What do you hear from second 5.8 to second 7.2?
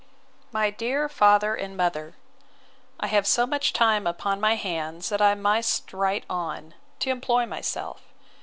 write on, to